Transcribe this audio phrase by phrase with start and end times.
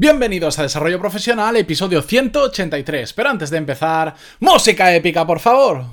[0.00, 3.12] Bienvenidos a Desarrollo Profesional, episodio 183.
[3.14, 5.86] Pero antes de empezar, música épica, por favor.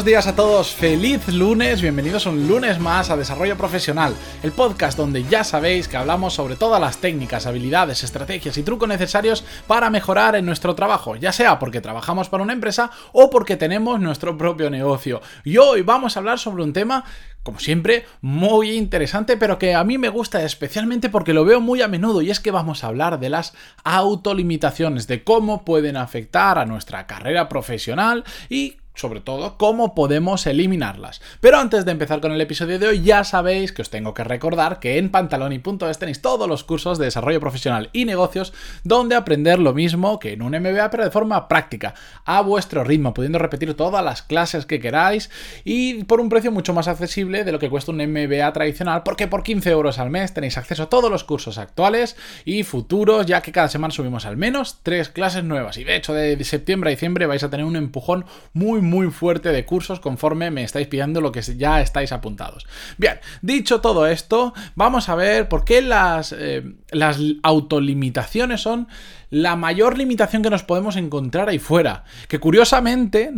[0.00, 4.96] Buenos días a todos, feliz lunes, bienvenidos un lunes más a Desarrollo Profesional, el podcast
[4.96, 9.90] donde ya sabéis que hablamos sobre todas las técnicas, habilidades, estrategias y trucos necesarios para
[9.90, 14.38] mejorar en nuestro trabajo, ya sea porque trabajamos para una empresa o porque tenemos nuestro
[14.38, 15.20] propio negocio.
[15.44, 17.04] Y hoy vamos a hablar sobre un tema
[17.42, 21.80] como siempre, muy interesante, pero que a mí me gusta especialmente porque lo veo muy
[21.80, 26.58] a menudo y es que vamos a hablar de las autolimitaciones, de cómo pueden afectar
[26.58, 31.20] a nuestra carrera profesional y sobre todo cómo podemos eliminarlas.
[31.40, 34.24] Pero antes de empezar con el episodio de hoy, ya sabéis que os tengo que
[34.24, 38.52] recordar que en pantaloni.es tenéis todos los cursos de desarrollo profesional y negocios
[38.84, 43.14] donde aprender lo mismo que en un MBA, pero de forma práctica, a vuestro ritmo,
[43.14, 45.30] pudiendo repetir todas las clases que queráis
[45.64, 49.28] y por un precio mucho más accesible de lo que cuesta un MBA tradicional, porque
[49.28, 53.40] por 15 euros al mes tenéis acceso a todos los cursos actuales y futuros, ya
[53.40, 55.78] que cada semana subimos al menos tres clases nuevas.
[55.78, 59.50] Y de hecho, de septiembre a diciembre vais a tener un empujón muy, muy fuerte
[59.50, 62.66] de cursos conforme me estáis pidiendo lo que ya estáis apuntados.
[62.98, 68.88] Bien, dicho todo esto, vamos a ver por qué las, eh, las autolimitaciones son
[69.30, 72.04] la mayor limitación que nos podemos encontrar ahí fuera.
[72.28, 73.30] Que curiosamente,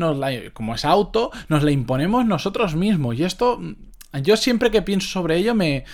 [0.54, 3.18] como es auto, nos la imponemos nosotros mismos.
[3.18, 3.60] Y esto
[4.22, 5.84] yo siempre que pienso sobre ello me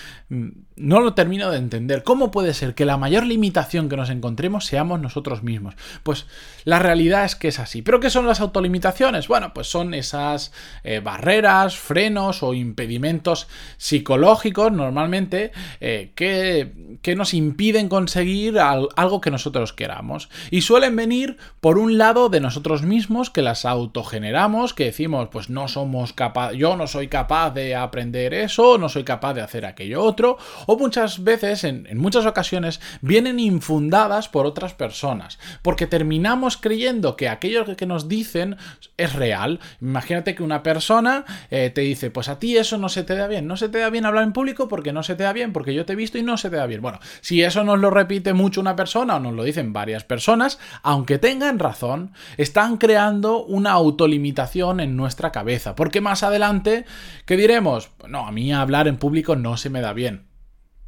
[0.80, 2.02] no lo termino de entender.
[2.02, 5.74] ¿Cómo puede ser que la mayor limitación que nos encontremos seamos nosotros mismos?
[6.02, 6.26] Pues
[6.64, 7.82] la realidad es que es así.
[7.82, 9.28] ¿Pero qué son las autolimitaciones?
[9.28, 10.52] Bueno, pues son esas
[10.84, 19.30] eh, barreras, frenos o impedimentos psicológicos normalmente eh, que, que, nos impiden conseguir algo que
[19.30, 20.28] nosotros queramos.
[20.50, 25.50] Y suelen venir por un lado de nosotros mismos que las autogeneramos, que decimos pues
[25.50, 29.66] no somos capaz, yo no soy capaz de aprender eso, no soy capaz de hacer
[29.66, 30.38] aquello otro,
[30.70, 37.30] o muchas veces, en, muchas ocasiones, vienen infundadas por otras personas, porque terminamos creyendo que
[37.30, 38.58] aquello que nos dicen
[38.98, 39.60] es real.
[39.80, 43.28] Imagínate que una persona eh, te dice, pues a ti eso no se te da
[43.28, 45.54] bien, no se te da bien hablar en público porque no se te da bien,
[45.54, 46.82] porque yo te he visto y no se te da bien.
[46.82, 50.58] Bueno, si eso nos lo repite mucho una persona o nos lo dicen varias personas,
[50.82, 56.84] aunque tengan razón, están creando una autolimitación en nuestra cabeza, porque más adelante,
[57.24, 57.90] ¿qué diremos?
[58.06, 60.27] no, a mí hablar en público no se me da bien.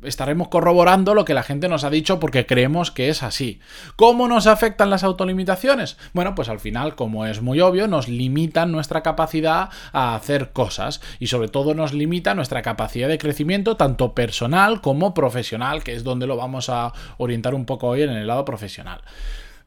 [0.03, 3.61] Estaremos corroborando lo que la gente nos ha dicho porque creemos que es así.
[3.97, 5.97] ¿Cómo nos afectan las autolimitaciones?
[6.12, 11.00] Bueno, pues al final, como es muy obvio, nos limitan nuestra capacidad a hacer cosas
[11.19, 16.05] y sobre todo nos limita nuestra capacidad de crecimiento tanto personal como profesional, que es
[16.05, 19.00] donde lo vamos a orientar un poco hoy en el lado profesional.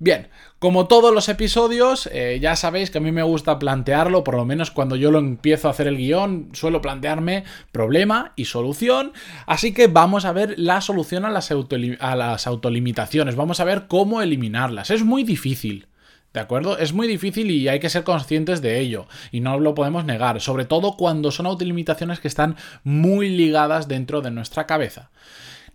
[0.03, 0.27] Bien,
[0.59, 4.43] como todos los episodios, eh, ya sabéis que a mí me gusta plantearlo, por lo
[4.43, 9.13] menos cuando yo lo empiezo a hacer el guion, suelo plantearme problema y solución.
[9.45, 13.87] Así que vamos a ver la solución a las, a las autolimitaciones, vamos a ver
[13.87, 14.91] cómo eliminarlas.
[14.91, 15.87] Es muy difícil.
[16.33, 16.77] ¿De acuerdo?
[16.77, 19.07] Es muy difícil y hay que ser conscientes de ello.
[19.31, 20.41] Y no lo podemos negar.
[20.41, 25.11] Sobre todo cuando son autolimitaciones que están muy ligadas dentro de nuestra cabeza.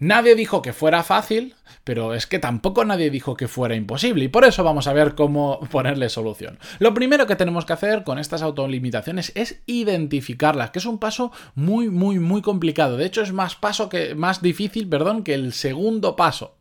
[0.01, 4.29] Nadie dijo que fuera fácil, pero es que tampoco nadie dijo que fuera imposible y
[4.29, 6.59] por eso vamos a ver cómo ponerle solución.
[6.79, 11.33] Lo primero que tenemos que hacer con estas autolimitaciones es identificarlas, que es un paso
[11.55, 12.97] muy muy muy complicado.
[12.97, 16.57] De hecho es más paso que más difícil, perdón, que el segundo paso.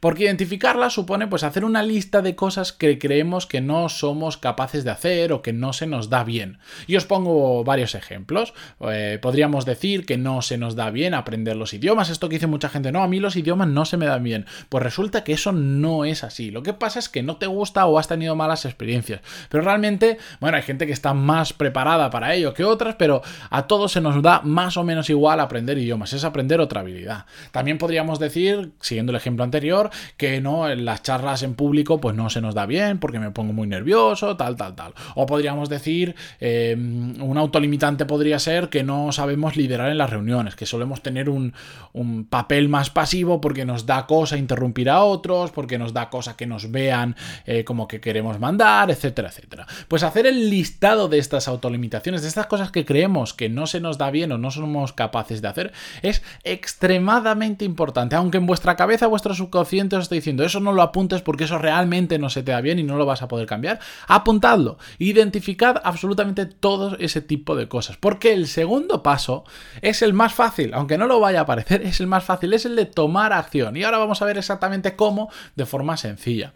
[0.00, 4.84] Porque identificarlas supone pues hacer una lista de cosas que creemos que no somos capaces
[4.84, 6.58] de hacer o que no se nos da bien.
[6.86, 8.54] Y os pongo varios ejemplos.
[8.80, 12.10] Eh, podríamos decir que no se nos da bien aprender los idiomas.
[12.10, 14.46] Esto que dice mucha gente, no, a mí los idiomas no se me dan bien.
[14.68, 16.50] Pues resulta que eso no es así.
[16.50, 19.20] Lo que pasa es que no te gusta o has tenido malas experiencias.
[19.48, 23.66] Pero realmente, bueno, hay gente que está más preparada para ello que otras, pero a
[23.66, 26.12] todos se nos da más o menos igual aprender idiomas.
[26.12, 27.26] Es aprender otra habilidad.
[27.52, 32.16] También podríamos decir, siguiendo el ejemplo anterior, que no, en las charlas en público pues
[32.16, 34.94] no se nos da bien porque me pongo muy nervioso, tal, tal, tal.
[35.14, 40.56] O podríamos decir, em, un autolimitante podría ser que no sabemos liderar en las reuniones,
[40.56, 41.52] que solemos tener un,
[41.92, 46.36] un papel más pasivo porque nos da cosa interrumpir a otros, porque nos da cosa
[46.36, 49.66] que nos vean eh, como que queremos mandar, etcétera, etcétera.
[49.88, 53.80] Pues hacer el listado de estas autolimitaciones, de estas cosas que creemos que no se
[53.80, 58.16] nos da bien o no somos capaces de hacer, es extremadamente importante.
[58.16, 61.58] Aunque en vuestra cabeza, vuestro subconsciente os esté diciendo, eso no lo apuntes porque eso
[61.58, 64.78] realmente no se te da bien y no lo vas a poder cambiar, apuntadlo.
[64.98, 67.96] Identificad absolutamente todo ese tipo de cosas.
[67.96, 69.44] Porque el segundo paso
[69.82, 72.64] es el más fácil, aunque no lo vaya a parecer, es el más fácil, es
[72.64, 73.76] el de tomar acción.
[73.76, 76.52] Y ahora vamos a ver exactamente cómo de forma sencilla.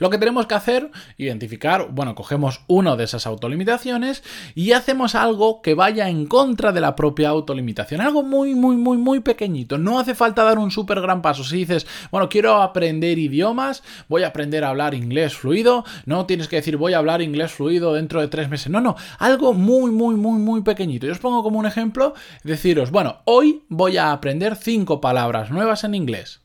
[0.00, 5.62] Lo que tenemos que hacer, identificar, bueno, cogemos una de esas autolimitaciones y hacemos algo
[5.62, 8.00] que vaya en contra de la propia autolimitación.
[8.00, 9.78] Algo muy, muy, muy, muy pequeñito.
[9.78, 11.44] No hace falta dar un súper gran paso.
[11.44, 16.48] Si dices, bueno, quiero aprender idiomas, voy a aprender a hablar inglés fluido, no tienes
[16.48, 18.70] que decir voy a hablar inglés fluido dentro de tres meses.
[18.70, 21.06] No, no, algo muy, muy, muy, muy pequeñito.
[21.06, 25.84] Yo os pongo como un ejemplo, deciros, bueno, hoy voy a aprender cinco palabras nuevas
[25.84, 26.40] en inglés.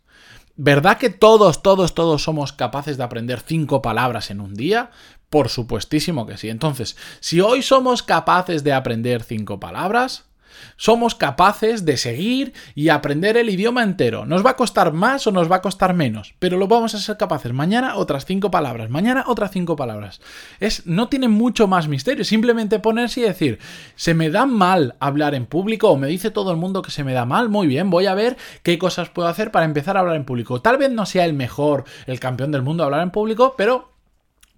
[0.55, 4.91] ¿Verdad que todos, todos, todos somos capaces de aprender cinco palabras en un día?
[5.29, 6.50] Por supuestísimo que sí.
[6.50, 10.25] Entonces, si hoy somos capaces de aprender cinco palabras,
[10.77, 14.25] somos capaces de seguir y aprender el idioma entero.
[14.25, 16.35] ¿Nos va a costar más o nos va a costar menos?
[16.39, 17.53] Pero lo vamos a ser capaces.
[17.53, 20.21] Mañana otras cinco palabras, mañana otras cinco palabras.
[20.59, 23.59] Es, no tiene mucho más misterio, simplemente ponerse y decir,
[23.95, 27.03] se me da mal hablar en público o me dice todo el mundo que se
[27.03, 30.01] me da mal, muy bien, voy a ver qué cosas puedo hacer para empezar a
[30.01, 30.61] hablar en público.
[30.61, 33.92] Tal vez no sea el mejor, el campeón del mundo hablar en público, pero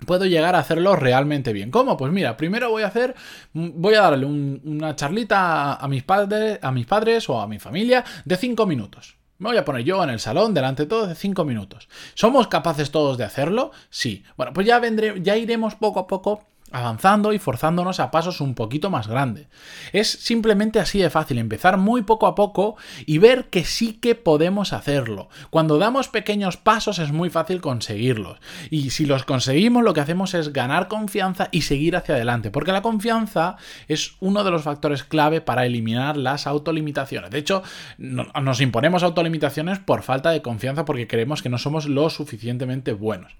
[0.05, 1.71] puedo llegar a hacerlo realmente bien.
[1.71, 1.97] ¿Cómo?
[1.97, 3.15] Pues mira, primero voy a hacer,
[3.53, 8.03] voy a darle una charlita a mis, padres, a mis padres o a mi familia
[8.25, 9.17] de 5 minutos.
[9.37, 11.89] Me voy a poner yo en el salón delante de todos de 5 minutos.
[12.13, 13.71] ¿Somos capaces todos de hacerlo?
[13.89, 14.23] Sí.
[14.37, 18.53] Bueno, pues ya vendré, ya iremos poco a poco avanzando y forzándonos a pasos un
[18.55, 19.47] poquito más grandes.
[19.93, 22.75] Es simplemente así de fácil, empezar muy poco a poco
[23.05, 25.29] y ver que sí que podemos hacerlo.
[25.51, 28.39] Cuando damos pequeños pasos es muy fácil conseguirlos.
[28.69, 32.71] Y si los conseguimos lo que hacemos es ganar confianza y seguir hacia adelante, porque
[32.71, 33.55] la confianza
[33.87, 37.29] es uno de los factores clave para eliminar las autolimitaciones.
[37.29, 37.63] De hecho,
[37.97, 43.33] nos imponemos autolimitaciones por falta de confianza porque creemos que no somos lo suficientemente buenos.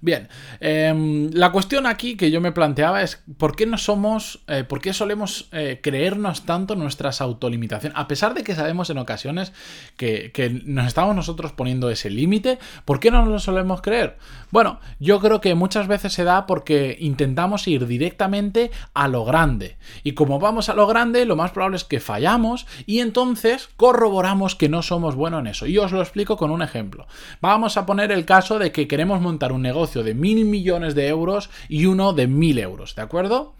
[0.00, 0.28] Bien,
[0.60, 4.80] em, la cuestión aquí que yo me planteaba es por qué no somos, eh, por
[4.80, 9.52] qué solemos eh, creernos tanto nuestras autolimitaciones, a pesar de que sabemos en ocasiones
[9.96, 14.16] que, que nos estamos nosotros poniendo ese límite, ¿por qué no nos lo solemos creer?
[14.50, 19.76] Bueno, yo creo que muchas veces se da porque intentamos ir directamente a lo grande,
[20.02, 24.54] y como vamos a lo grande, lo más probable es que fallamos y entonces corroboramos
[24.54, 25.66] que no somos buenos en eso.
[25.66, 27.06] Y os lo explico con un ejemplo.
[27.40, 31.08] Vamos a poner el caso de que queremos montar un negocio de mil millones de
[31.08, 33.54] euros y uno de mil euros, ¿de acuerdo?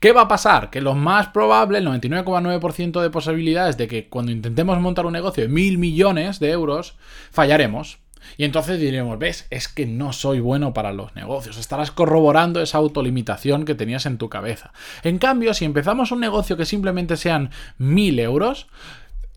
[0.00, 0.70] ¿Qué va a pasar?
[0.70, 5.42] Que lo más probable, el 99,9% de posibilidades de que cuando intentemos montar un negocio
[5.42, 6.96] de mil millones de euros,
[7.30, 7.98] fallaremos.
[8.36, 11.56] Y entonces diremos, ves, es que no soy bueno para los negocios.
[11.56, 14.72] Estarás corroborando esa autolimitación que tenías en tu cabeza.
[15.02, 18.68] En cambio, si empezamos un negocio que simplemente sean mil euros,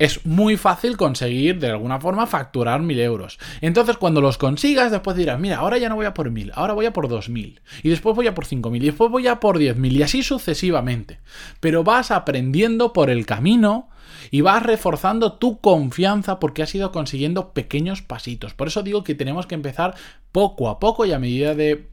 [0.02, 3.38] es muy fácil conseguir de alguna forma facturar mil euros.
[3.62, 6.74] Entonces, cuando los consigas, después dirás, mira, ahora ya no voy a por mil, ahora
[6.74, 9.28] voy a por dos mil, y después voy a por cinco mil, y después voy
[9.28, 11.20] a por diez mil, y así sucesivamente.
[11.60, 13.90] Pero vas aprendiendo por el camino
[14.32, 18.56] y vas reforzando tu confianza porque has ido consiguiendo pequeños pasitos.
[18.56, 19.94] Por eso digo que tenemos que empezar
[20.32, 21.91] poco a poco y a medida de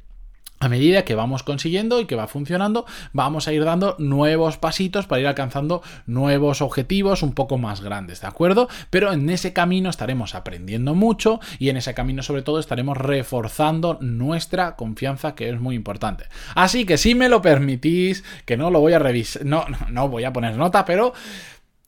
[0.61, 5.07] a medida que vamos consiguiendo y que va funcionando, vamos a ir dando nuevos pasitos
[5.07, 8.69] para ir alcanzando nuevos objetivos un poco más grandes, ¿de acuerdo?
[8.91, 13.99] Pero en ese camino estaremos aprendiendo mucho y en ese camino sobre todo estaremos reforzando
[14.01, 16.25] nuestra confianza que es muy importante.
[16.55, 20.25] Así que si me lo permitís, que no lo voy a revisar, no, no voy
[20.25, 21.13] a poner nota, pero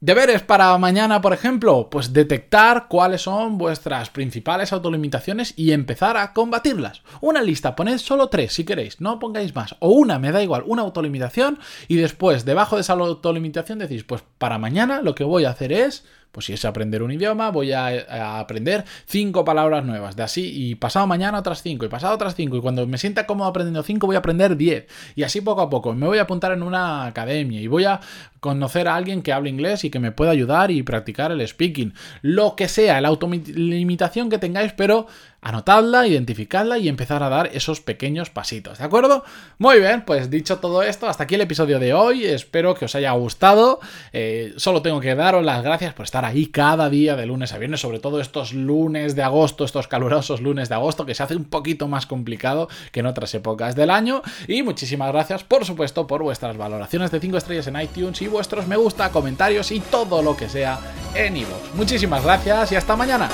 [0.02, 6.32] Deberes para mañana, por ejemplo, pues detectar cuáles son vuestras principales autolimitaciones y empezar a
[6.32, 7.02] combatirlas.
[7.20, 9.76] Una lista, poned solo tres si queréis, no pongáis más.
[9.78, 14.22] O una, me da igual, una autolimitación y después, debajo de esa autolimitación decís, pues
[14.38, 17.72] para mañana lo que voy a hacer es pues si es aprender un idioma, voy
[17.72, 22.34] a, aprender cinco palabras nuevas, de así, y pasado mañana otras cinco, y pasado otras
[22.36, 25.62] cinco, y cuando me sienta cómodo aprendiendo cinco, voy a aprender diez, y así poco
[25.62, 25.92] a poco.
[25.94, 28.00] Me voy a apuntar en una academia y voy a
[28.40, 31.94] conocer a alguien que hable inglés y que me pueda ayudar y practicar el speaking.
[32.22, 35.06] Lo que sea, la autolimitación que tengáis, pero
[35.42, 39.24] anotadla, identificadla y empezar a dar esos pequeños pasitos, ¿de acuerdo?
[39.58, 42.94] Muy bien, pues dicho todo esto, hasta aquí el episodio de hoy, espero que os
[42.94, 43.80] haya gustado,
[44.12, 47.58] eh, solo tengo que daros las gracias por estar ahí cada día de lunes a
[47.58, 51.36] viernes, sobre todo estos lunes de agosto, estos calurosos lunes de agosto, que se hace
[51.36, 56.06] un poquito más complicado que en otras épocas del año, y muchísimas gracias, por supuesto,
[56.06, 60.22] por vuestras valoraciones de 5 estrellas en iTunes y vuestros me gusta, comentarios y todo
[60.22, 60.78] lo que sea
[61.14, 61.74] en iVoox.
[61.74, 63.28] Muchísimas gracias y hasta mañana.